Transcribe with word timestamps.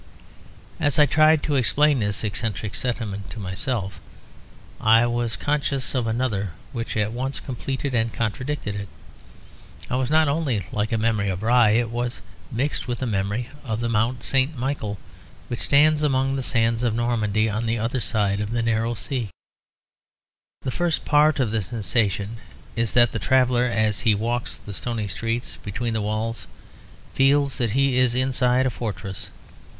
As 0.79 0.97
I 0.97 1.05
tried 1.05 1.43
to 1.43 1.53
explain 1.53 1.99
this 1.99 2.23
eccentric 2.23 2.73
sentiment 2.73 3.29
to 3.29 3.39
myself, 3.39 3.99
I 4.79 5.05
was 5.05 5.35
conscious 5.35 5.93
of 5.93 6.07
another 6.07 6.53
which 6.73 6.97
at 6.97 7.11
once 7.11 7.39
completed 7.39 7.93
and 7.93 8.11
contradicted 8.11 8.75
it. 8.75 8.87
It 9.91 9.93
was 9.93 10.09
not 10.09 10.27
only 10.27 10.65
like 10.71 10.91
a 10.91 10.97
memory 10.97 11.29
of 11.29 11.43
Rye, 11.43 11.77
it 11.77 11.91
was 11.91 12.21
mixed 12.51 12.87
with 12.87 12.99
a 13.03 13.05
memory 13.05 13.49
of 13.63 13.79
the 13.79 13.89
Mount 13.89 14.23
St. 14.23 14.57
Michael, 14.57 14.97
which 15.49 15.59
stands 15.59 16.01
among 16.01 16.35
the 16.35 16.41
sands 16.41 16.81
of 16.81 16.95
Normandy 16.95 17.47
on 17.47 17.67
the 17.67 17.77
other 17.77 17.99
side 17.99 18.39
of 18.39 18.49
the 18.49 18.63
narrow 18.63 18.95
seas. 18.95 19.29
The 20.63 20.71
first 20.71 21.05
part 21.05 21.39
of 21.39 21.51
the 21.51 21.61
sensation 21.61 22.37
is 22.75 22.93
that 22.93 23.11
the 23.11 23.19
traveller, 23.19 23.65
as 23.65 23.99
he 23.99 24.15
walks 24.15 24.57
the 24.57 24.73
stony 24.73 25.07
streets 25.07 25.57
between 25.61 25.93
the 25.93 26.01
walls, 26.01 26.47
feels 27.13 27.59
that 27.59 27.73
he 27.73 27.99
is 27.99 28.15
inside 28.15 28.65
a 28.65 28.71
fortress. 28.71 29.29